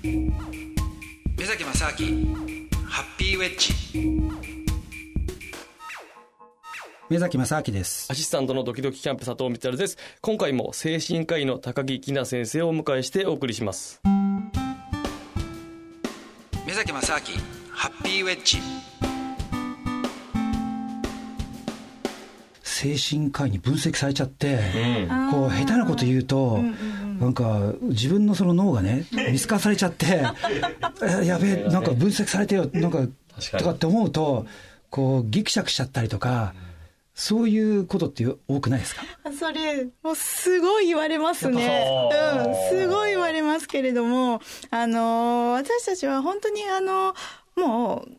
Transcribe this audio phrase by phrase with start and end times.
[0.00, 0.30] 目
[1.44, 2.36] 崎正明
[2.86, 3.74] ハッピーウェッジ。
[7.10, 8.06] 目崎正明です。
[8.08, 9.98] アシスタントのドキドキキャンプ佐藤光です。
[10.20, 14.00] 今回も精神科医の高木きな先生をお迎えしてお送りします。
[16.64, 17.20] 目崎正明
[17.72, 18.58] ハッピーウェッジ。
[22.62, 24.54] 精神科医に分析されちゃって、
[25.10, 26.60] うん、こう下手なこと言うと、
[27.20, 30.06] なんか自分のその脳がね見透かされちゃって
[31.24, 33.00] やべえなんか分析されてよなんか
[33.58, 34.46] とかって思うと
[34.90, 36.54] こうギクシャクしちゃったりとか。
[37.20, 39.02] そういうことって多くないですか？
[39.36, 41.84] それ、もうすごい言われますね。
[42.46, 42.48] う。
[42.48, 44.40] ん、すごい言われますけれども、
[44.70, 47.16] あの、私たちは本当にあの、
[47.56, 48.12] もう、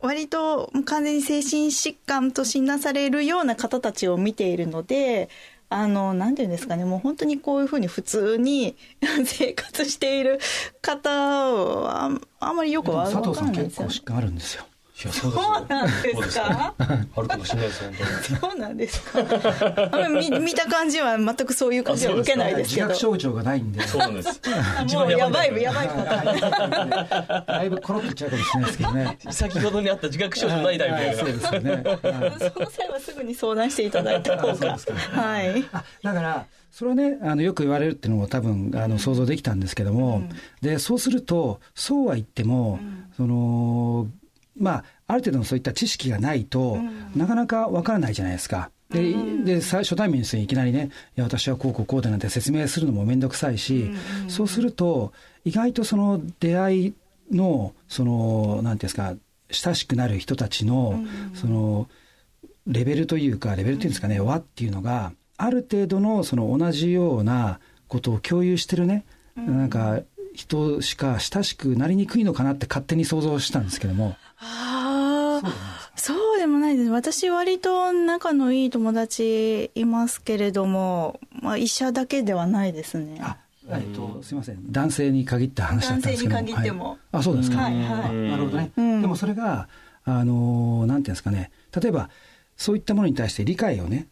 [0.00, 5.28] 割と完全に精神疾患と診断されるような方たちを見ているので、
[5.68, 8.76] あの、なんていうんですかね、もう本当にこういうふうに普通に
[9.24, 10.38] 生活している
[10.80, 13.34] 方は、あんまりよくわからないですよ。
[13.34, 14.64] 佐藤さん結構疾患あるんですよ。
[15.04, 15.34] いやそう
[15.68, 16.74] なんですか？
[16.78, 18.40] あるかもしれないです本当に。
[18.40, 20.08] そうなんですか？
[20.08, 22.86] 見見た感じは全くそういう感じは受けないですけど。
[22.88, 23.82] 自覚症状がないんで。
[23.86, 24.40] そうなんです。
[24.94, 29.18] もうやばいやばいパターンだいぶコロッといっちゃうかもしれないですけどね。
[29.32, 31.82] 先ほどにあった自覚症状ないタイプそうですよね。
[32.54, 34.78] その際はすぐに相談していただいた方が。
[35.12, 35.62] はい。
[36.02, 40.28] だからそれはね、あの、よく言われるっていうのも多分、あの、想像できたんですけども、うん、
[40.60, 44.08] で、そうすると、そうは言っても、うん、その、
[44.58, 46.78] まあ、ある程度のそういった知識がないと、
[47.14, 48.70] なかなかわからないじゃないですか。
[48.90, 53.90] で、で、最初対面にいきなりね、いや、私はこうこうこうでなんて説明するのもめんどくさいし、
[54.28, 55.12] そうすると、
[55.44, 56.94] 意外とその出会い
[57.30, 59.14] の、その、なんていうんですか、
[59.50, 61.04] 親しくなる人たちの、
[61.34, 61.88] その、
[62.66, 69.04] レベルというか、レベルっていうんですかね、和っていうのが、ある程度のその同じようなことを共有してるね、
[69.36, 70.00] なんか、
[70.36, 74.16] 人しか親しくなりにくいのかなって勝手に想像したんですけども。
[74.38, 75.52] ああ。
[75.96, 76.90] そうでもないです。
[76.90, 83.18] 私割と仲のいい友達いますけれども、まあ医者だけではないですね。
[83.20, 83.38] あ
[83.68, 84.70] えっと、すみません。
[84.70, 86.90] 男性に限った話だったんですけど男性に限っても。
[86.90, 87.62] はい、あ、そうですか？
[87.62, 88.14] はいはい。
[88.14, 88.70] なるほどね。
[88.76, 89.68] うん、でもそれが、
[90.04, 91.50] あの、なんていうんですかね。
[91.74, 92.08] 例えば、
[92.56, 94.06] そういったものに対して理解をね、はい、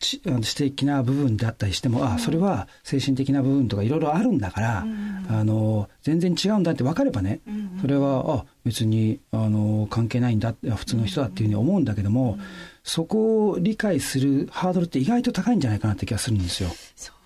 [0.00, 0.20] 知
[0.54, 4.86] 的な部分であったりしても、ああ、それは精神的な部分とかいろいろあるんだから、
[5.28, 7.40] あの、全然違うんだって分かればね、
[7.80, 12.38] それは、あ、別に、あの、関係ないんだ、普通の人だっていうふうに思うんだけども、
[12.82, 16.70] そこを理解するハードルって意外と高いんじゃないかなって気がするんですよ。
[16.96, 17.19] そう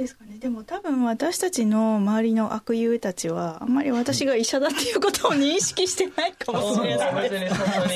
[0.00, 0.38] ですかね。
[0.38, 7.28] でも多分私たちの周りの悪友たちは、あんまり私が医者だっていうことを認識してないかもしれない。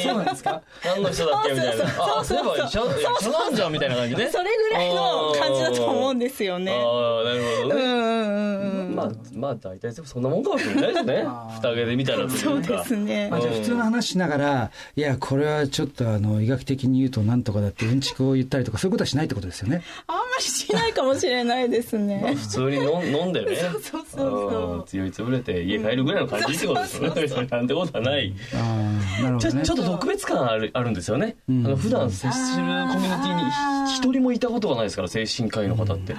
[0.02, 1.84] そうなんですか何の人だっけみたいな。
[2.18, 4.30] あ、そういえば医者、医者なんじゃんみたいな感じね。
[4.30, 6.58] それぐらいの感じだと思うんですよ。
[6.58, 6.72] ね。
[6.72, 7.82] ああ、なるほどね。
[7.82, 8.94] うん。
[8.94, 11.26] まあ、まあ大体そんなもんかもしれないですね。
[11.56, 13.30] 蓋開けてみたらそうですね。
[13.40, 19.68] じゃあ普通の話しながら、いや、これはちょっとあの、医学的に言うとなんとかだってうんちくを言ったりとか、そういうことはしないってことですよ。
[19.68, 19.82] ね。
[20.06, 22.34] あんまりしないかもしれないですね。
[22.36, 23.56] 普通に飲んでね。
[23.78, 27.48] そうそうそう強い潰れて家帰るぐらいの感じってことですよね。
[27.50, 28.34] なんてことはない。
[28.54, 31.36] あなちょっと特別感あるあるんですよね。
[31.48, 33.42] あの普段接するコミュニティに
[33.96, 36.14] 一人もいたことがないですから、精神科医の方って。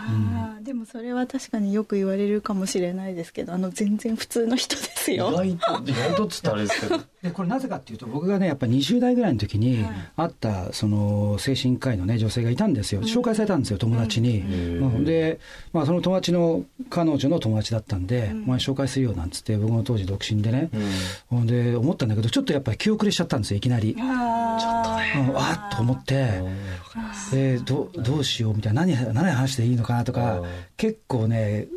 [0.61, 5.29] でもそれは確かによく言われるかもしれないですけど、あの全然普通の人ですよ。
[5.43, 6.99] 意外と、意外とっつったらあれですけど。
[7.21, 9.83] で、これなぜかっていうと、僕がね、やっぱ20代ぐらいの時に、
[10.15, 13.01] 会った、その、精神科医のね、女性がいたんですよ。
[13.01, 15.05] 紹介されたんですよ、友達に。
[15.05, 15.39] で、
[15.73, 20.69] まあ、その友達の、彼女の友達だったんで、お前紹介するよ、なんつって、僕も当時独身でね。
[21.29, 23.95] ほんで、思ったんだけど、ちょっとやっぱり気遅れしちゃったんですよ、いきなり。
[23.95, 25.31] ちょっとね。
[25.33, 26.41] わっと思って、
[27.31, 30.43] で、どどうしようみたいな、何、何話していいのかなとか、
[30.77, 31.67] 結構ね、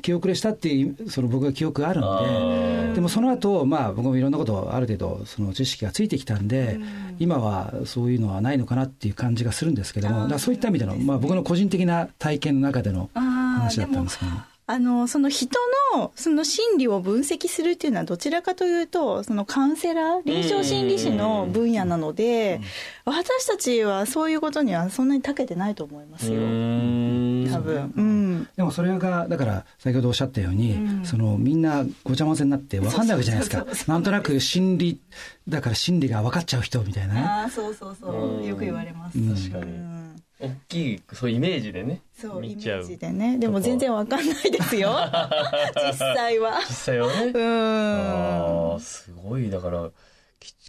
[0.00, 6.78] 気遅れしたっていう、その僕は記憶があるんで、でもその後、まあ僕もいろんなことある程度その知識がついてきたんで、
[7.18, 14.52] 今はそういうのはないのかなっていう感じがするんですけども、だそういった意味での、まあ僕の個人的な体験の中での話だったんですけども。
[14.72, 15.58] あの、その人
[15.94, 22.60] の、その心理を分析するっていうのはどちらかというと、そのカウンセラー、臨床心理士の分野なので、
[23.04, 26.34] 私たちはそういうことにはそんなに長けてないと思いますよ。
[26.34, 27.92] 多分。
[27.96, 28.21] うん。
[28.56, 33.92] でもそれが、だから先ほどおっしゃったように、うん、そのみんなごちゃ混ぜになって分かんないわけじゃないですか。
[33.92, 35.00] なんとなく心理、
[35.48, 37.14] だから心理が分かっちゃう人みたいな。
[37.14, 37.20] ね。
[37.20, 38.46] ああ、そうそうそう。
[38.46, 39.18] よく言われます。
[39.18, 40.02] 確かに。
[40.40, 42.00] 大きいそうイメージでね。
[42.18, 43.38] そうイメージでね。
[43.38, 44.96] でも全然わかんないですよ。
[45.86, 46.58] 実際は。
[46.68, 47.32] 実際はね。
[47.32, 48.74] うん。
[48.74, 49.48] あすごい。
[49.50, 49.90] だから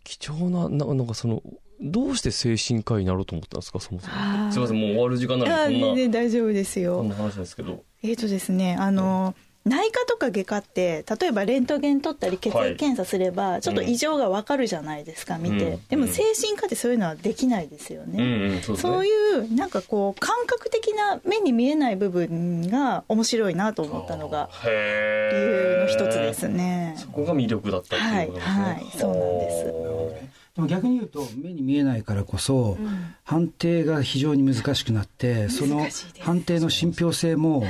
[0.04, 1.42] 貴重なななんかその
[1.84, 4.52] どうして精神科医になろうと思ったんですかそもそも。
[4.52, 6.98] すいませんもう終わる時間なのでこんな、ね、大丈夫ですよ。
[6.98, 7.84] こんな話ですけど。
[8.02, 9.36] えっ、ー、とですねあの、
[9.66, 26.96] 内科とか外科って例えばレントゲン取ったり血液検査すればちょっと異常がわかるじゃないですか、見て、でも精神科ってそういうのはできないですよね,、そういうなんかこう感覚的な目に見えない部分が面白いなと思ったのが理由の一つですね。
[26.98, 28.64] そこが魅力だったっていうことですね。
[28.64, 32.78] はい、はい、そうなんですでも逆に言うと目に見えないからこそ、
[33.24, 35.88] 判定が非常に難しくなって、その
[36.20, 37.64] 判定の信憑性も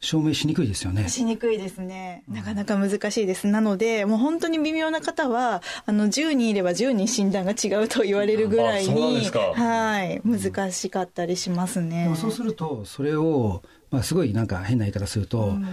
[0.00, 1.08] 証明しにくいですよね。
[1.08, 2.22] しにくいですね。
[2.28, 3.48] なかなか難しいです。
[3.48, 12.10] なので、もう本当に微妙な方は、あの、10人いれば10人診断が違うと言われるぐらいに、はい、難しかったりしますね。
[12.16, 15.66] そうすると、それを、まあ、すごいなんか変な言い方すると、うん。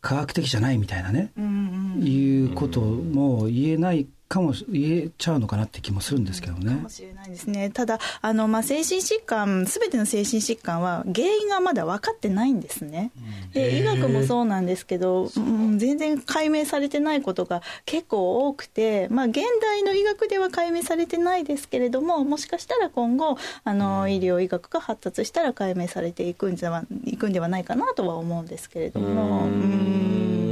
[0.00, 6.74] 科学的じゃないみたいなね、うんうん、いうことも言えないかも言えちゃうのかなって気もするんですけどね。
[6.74, 7.70] かもしれないですね。
[7.70, 13.12] ただ、あの、まあ、精神疾患、すべての精神疾患は原因がまだ分かってないんですね。
[13.52, 29.44] で、医学もそうなんですけど、うん、全然解明されてないことが結構多くて、まあ、現代の医学では解明されてないですけれども、もしかしたら今後、あの、医療医学が発達したら解明されていくんでは、いくんではないかなとは思うんですけれども。
[29.44, 30.43] うん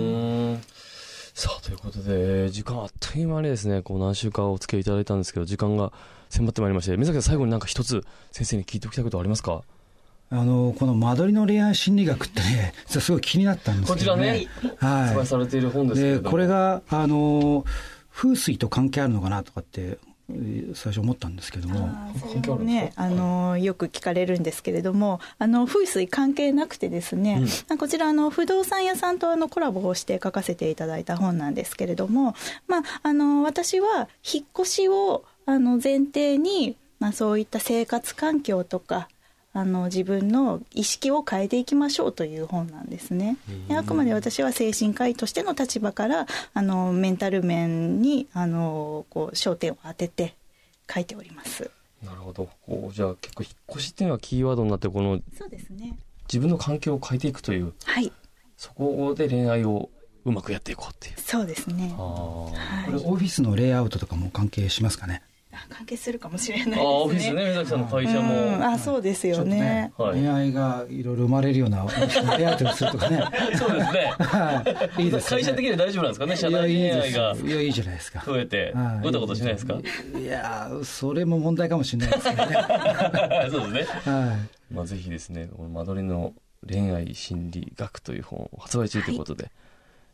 [1.82, 5.92] ことで、時間あっという間にですね、こう何週間お付き合いいただいたんですけど、時間が
[6.30, 9.62] 迫ってまいりまして、目崎さん最後になんか一つ先生に聞いておきたいことありますか？
[10.30, 14.48] あの、この間取りの恋愛心理学ってね、 すごい気になったんですけどね。
[14.54, 15.08] こちらね、はい。
[15.08, 17.64] 発売されている本ですけどこれが、あの、
[18.10, 19.98] 風水と関係あるのかなとかって
[20.74, 21.88] 最初思ったんですけども。
[22.58, 32.34] ね、あの、よく聞かれるんですけれども、あの、風水関係なくてですね、うん、こちら、あの、不動産屋さんとあの、コラボをして書かせていただいた本なんですけれども、
[32.66, 39.08] まあ、あの、私は、引っ越しを、あの、前提に、まあ、そういった生活環境とか、
[39.54, 43.36] あの自分の意識を変えていきましょうという本なんですね。
[43.70, 50.34] あくまで私は精神科医としての立場からあのメンタル面にあのこう焦点を当てて
[50.92, 51.70] 書いております。
[52.02, 52.48] なるほど。
[52.66, 55.98] こうじゃあ結構引っ越しっていうのはキーワードになってこのそうですね。
[56.28, 57.74] 自分の環境を変えていくという。
[57.84, 58.10] はい。
[58.56, 59.90] そこで恋愛を
[60.24, 61.20] うまくやっていこうっていう。
[61.20, 61.92] そうですね。
[61.96, 62.52] こ
[62.90, 65.22] れオフィスのレイアウトとかも関係しますかね？
[65.68, 66.82] 関係するかもしれないですね。
[66.82, 68.34] あオフィスね、目崎さんの会社も。
[68.34, 69.60] うん、あそうですよね。
[69.60, 73.24] ねはい、恋愛がいろいろ生まれるような、出会いをするとかね。
[73.56, 74.14] そうですね。
[74.18, 75.04] はい。
[75.04, 77.36] いいです、ね、会社的には大丈夫なんですかね、社内恋愛が。
[77.36, 78.22] いや、いいじゃないですか。
[78.24, 79.74] 増えて、ごたごたしないですか？
[80.18, 82.56] いや、それも問題かもしれないですけどね。
[83.50, 84.12] そうですね。
[84.12, 84.36] は
[84.70, 84.74] い。
[84.74, 86.32] まあ、ぜひですね、間取りの
[86.66, 89.52] 恋愛心理学という本を発売中ということで、はい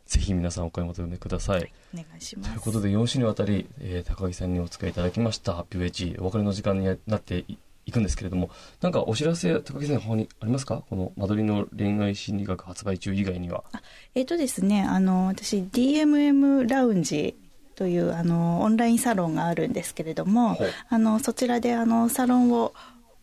[0.09, 1.59] ぜひ皆さんお買い求めください。
[1.59, 2.49] はい、お願いします。
[2.49, 7.45] ということで、4週にわたり、えー、高木さんにお使いいただきました、ハッピーウェイジー、お別れの時間になって
[7.85, 8.49] いくんですけれども、
[8.81, 10.83] なんかお知らせ、高木さんの方にありますか？
[10.89, 13.63] この間取りの恋愛心理学発売中以外には。
[14.15, 17.35] えっ、ー、とですね、あの、私、DMM ラウンジ
[17.79, 20.57] というあのオンラインサロンがあるんですけれども、
[20.89, 22.73] あのそちらであのサロンを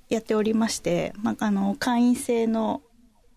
[0.08, 2.80] やっておりまして、まあ、あの会員制の、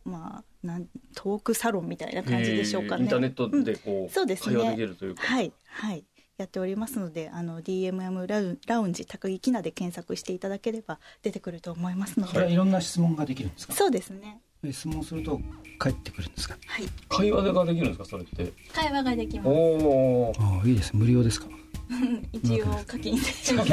[0.05, 3.03] まあ、なんトークサロンみたいな感じでしょうかね。
[3.03, 5.23] インターネットでこう、うん、そうですね、会話できるというか。
[5.23, 6.03] はいはい
[6.37, 12.49] やっておりますので、あの DMM ラウラウンジ高木きなで検索していただければ出てくると思いますので。
[12.49, 13.73] いろんな質問ができるんですか？
[13.73, 14.39] そうですね。
[14.71, 15.41] 質問すると
[15.81, 16.57] 帰ってくるんですか？
[16.65, 16.85] はい。
[17.09, 18.05] 会話ができるんですか？
[18.05, 18.53] それって。
[18.73, 19.49] 会話ができます。
[19.49, 20.33] おお。
[20.39, 21.47] あいいです無料ですか？
[22.31, 23.21] 一応課金で。
[23.21, 23.67] そんなわ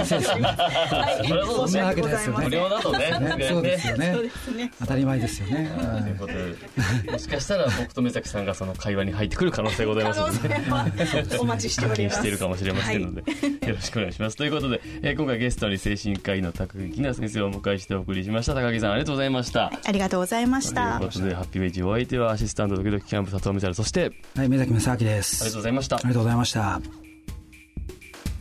[1.95, 2.31] けです。
[2.37, 3.13] 無料だとね。
[3.49, 4.17] そうですよね。
[4.81, 5.71] 当たり前ですよね。
[6.03, 6.57] ということで、
[7.13, 10.61] もしかしたら僕と目崎さんがその会話に入ってくる可能性ございますので、
[11.39, 12.17] お待ちしております。
[12.17, 13.27] しているかもしれませんので、よ
[13.75, 14.37] ろしくお願いします。
[14.37, 18.55] ということで、今回ゲストに精神科医の高木な先生をお迎えしてお送りしました。
[18.55, 19.67] 高木さんありがとうございました。
[19.67, 20.99] ありがとうございました。
[20.99, 25.43] ということで、ハッピーウェイジお相手はアシスタントドキドキキャンプ佐藤美沙そして、はい、目崎正明です。
[25.43, 25.97] ありがとうございました。
[25.97, 27.06] ありがとうございました。